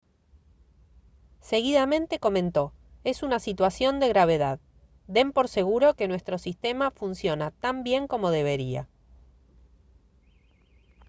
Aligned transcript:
seguidamente 1.41 2.17
comentó: 2.17 2.73
«es 3.03 3.21
una 3.21 3.37
situación 3.37 3.99
de 3.99 4.07
gravedad. 4.09 4.59
den 5.05 5.31
por 5.31 5.47
seguro 5.47 5.93
que 5.93 6.07
nuestro 6.07 6.39
sistema 6.39 6.89
funciona 6.89 7.51
tan 7.51 7.83
bien 7.83 8.07
como 8.07 8.31
debería» 8.31 8.87